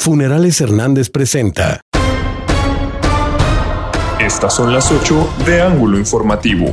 Funerales 0.00 0.60
Hernández 0.60 1.10
presenta. 1.10 1.80
Estas 4.20 4.54
son 4.54 4.72
las 4.72 4.92
8 4.92 5.28
de 5.44 5.60
Ángulo 5.60 5.98
Informativo. 5.98 6.72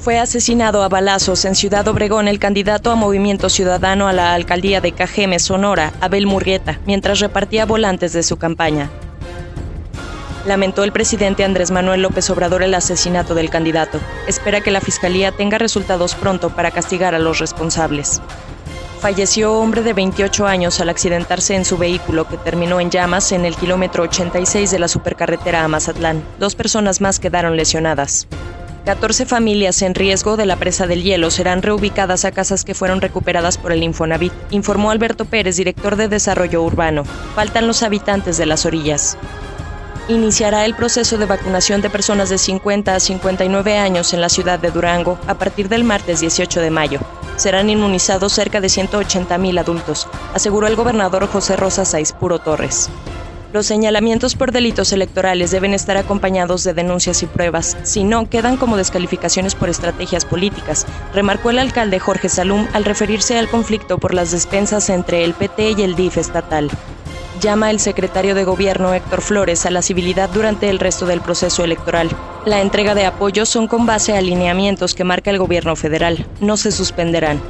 Fue 0.00 0.18
asesinado 0.18 0.82
a 0.82 0.88
balazos 0.88 1.44
en 1.44 1.54
Ciudad 1.54 1.86
Obregón 1.86 2.26
el 2.26 2.40
candidato 2.40 2.90
a 2.90 2.96
Movimiento 2.96 3.48
Ciudadano 3.48 4.08
a 4.08 4.12
la 4.12 4.34
alcaldía 4.34 4.80
de 4.80 4.90
Cajeme, 4.90 5.38
Sonora, 5.38 5.92
Abel 6.00 6.26
Murrieta, 6.26 6.80
mientras 6.84 7.20
repartía 7.20 7.64
volantes 7.64 8.12
de 8.12 8.24
su 8.24 8.38
campaña. 8.38 8.90
Lamentó 10.46 10.82
el 10.82 10.90
presidente 10.90 11.44
Andrés 11.44 11.70
Manuel 11.70 12.02
López 12.02 12.28
Obrador 12.28 12.64
el 12.64 12.74
asesinato 12.74 13.36
del 13.36 13.50
candidato. 13.50 14.00
Espera 14.26 14.62
que 14.62 14.72
la 14.72 14.80
Fiscalía 14.80 15.30
tenga 15.30 15.58
resultados 15.58 16.16
pronto 16.16 16.50
para 16.50 16.72
castigar 16.72 17.14
a 17.14 17.20
los 17.20 17.38
responsables. 17.38 18.20
Falleció 19.00 19.52
hombre 19.52 19.82
de 19.82 19.92
28 19.92 20.46
años 20.46 20.80
al 20.80 20.88
accidentarse 20.88 21.54
en 21.54 21.64
su 21.64 21.76
vehículo 21.76 22.26
que 22.26 22.38
terminó 22.38 22.80
en 22.80 22.90
llamas 22.90 23.30
en 23.32 23.44
el 23.44 23.54
kilómetro 23.54 24.04
86 24.04 24.70
de 24.70 24.78
la 24.78 24.88
supercarretera 24.88 25.62
a 25.62 25.68
Mazatlán. 25.68 26.24
Dos 26.38 26.56
personas 26.56 27.00
más 27.00 27.20
quedaron 27.20 27.56
lesionadas. 27.56 28.26
14 28.86 29.26
familias 29.26 29.82
en 29.82 29.94
riesgo 29.94 30.36
de 30.36 30.46
la 30.46 30.56
presa 30.56 30.86
del 30.86 31.02
hielo 31.02 31.30
serán 31.30 31.62
reubicadas 31.62 32.24
a 32.24 32.30
casas 32.30 32.64
que 32.64 32.74
fueron 32.74 33.00
recuperadas 33.00 33.58
por 33.58 33.72
el 33.72 33.82
Infonavit, 33.82 34.32
informó 34.50 34.90
Alberto 34.90 35.24
Pérez, 35.24 35.56
director 35.56 35.96
de 35.96 36.08
Desarrollo 36.08 36.62
Urbano. 36.62 37.04
Faltan 37.34 37.66
los 37.66 37.82
habitantes 37.82 38.38
de 38.38 38.46
las 38.46 38.64
orillas 38.64 39.18
iniciará 40.08 40.64
el 40.64 40.74
proceso 40.74 41.18
de 41.18 41.26
vacunación 41.26 41.80
de 41.80 41.90
personas 41.90 42.28
de 42.28 42.38
50 42.38 42.94
a 42.94 43.00
59 43.00 43.76
años 43.76 44.12
en 44.12 44.20
la 44.20 44.28
ciudad 44.28 44.58
de 44.58 44.70
Durango 44.70 45.18
a 45.26 45.34
partir 45.34 45.68
del 45.68 45.84
martes 45.84 46.20
18 46.20 46.60
de 46.60 46.70
mayo. 46.70 47.00
Serán 47.36 47.70
inmunizados 47.70 48.32
cerca 48.32 48.60
de 48.60 48.68
180 48.68 49.38
mil 49.38 49.58
adultos, 49.58 50.08
aseguró 50.34 50.66
el 50.66 50.76
gobernador 50.76 51.26
José 51.28 51.56
Rosa 51.56 51.84
Puro 52.18 52.38
Torres. 52.38 52.88
Los 53.52 53.66
señalamientos 53.66 54.34
por 54.34 54.52
delitos 54.52 54.92
electorales 54.92 55.50
deben 55.50 55.72
estar 55.72 55.96
acompañados 55.96 56.64
de 56.64 56.74
denuncias 56.74 57.22
y 57.22 57.26
pruebas, 57.26 57.76
si 57.84 58.04
no, 58.04 58.28
quedan 58.28 58.56
como 58.56 58.76
descalificaciones 58.76 59.54
por 59.54 59.68
estrategias 59.68 60.24
políticas, 60.24 60.86
remarcó 61.14 61.50
el 61.50 61.58
alcalde 61.58 62.00
Jorge 62.00 62.28
Salum 62.28 62.66
al 62.72 62.84
referirse 62.84 63.38
al 63.38 63.48
conflicto 63.48 63.98
por 63.98 64.14
las 64.14 64.32
despensas 64.32 64.90
entre 64.90 65.24
el 65.24 65.32
PT 65.32 65.74
y 65.78 65.82
el 65.82 65.94
DIF 65.94 66.18
estatal 66.18 66.70
llama 67.46 67.70
el 67.70 67.78
secretario 67.78 68.34
de 68.34 68.42
Gobierno 68.42 68.92
Héctor 68.92 69.22
Flores 69.22 69.66
a 69.66 69.70
la 69.70 69.80
civilidad 69.80 70.28
durante 70.30 70.68
el 70.68 70.80
resto 70.80 71.06
del 71.06 71.20
proceso 71.20 71.62
electoral. 71.62 72.10
La 72.44 72.60
entrega 72.60 72.96
de 72.96 73.06
apoyos 73.06 73.48
son 73.48 73.68
con 73.68 73.86
base 73.86 74.12
a 74.12 74.18
alineamientos 74.18 74.96
que 74.96 75.04
marca 75.04 75.30
el 75.30 75.38
gobierno 75.38 75.76
federal. 75.76 76.26
No 76.40 76.56
se 76.56 76.72
suspenderán. 76.72 77.40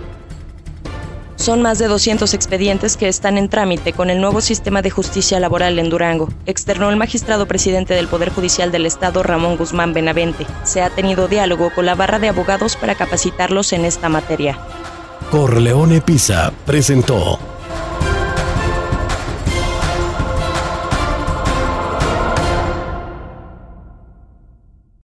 Son 1.36 1.62
más 1.62 1.78
de 1.78 1.86
200 1.86 2.34
expedientes 2.34 2.98
que 2.98 3.08
están 3.08 3.38
en 3.38 3.48
trámite 3.48 3.94
con 3.94 4.10
el 4.10 4.20
nuevo 4.20 4.42
sistema 4.42 4.82
de 4.82 4.90
justicia 4.90 5.40
laboral 5.40 5.78
en 5.78 5.88
Durango, 5.88 6.28
externó 6.44 6.90
el 6.90 6.96
magistrado 6.96 7.48
presidente 7.48 7.94
del 7.94 8.06
Poder 8.06 8.28
Judicial 8.28 8.70
del 8.70 8.84
Estado, 8.84 9.22
Ramón 9.22 9.56
Guzmán 9.56 9.94
Benavente. 9.94 10.46
Se 10.64 10.82
ha 10.82 10.90
tenido 10.90 11.26
diálogo 11.26 11.70
con 11.74 11.86
la 11.86 11.94
barra 11.94 12.18
de 12.18 12.28
abogados 12.28 12.76
para 12.76 12.96
capacitarlos 12.96 13.72
en 13.72 13.86
esta 13.86 14.10
materia. 14.10 14.58
Corleone 15.30 16.02
Pisa 16.02 16.52
presentó 16.66 17.38